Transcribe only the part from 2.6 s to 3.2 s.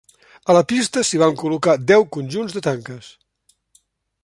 tanques.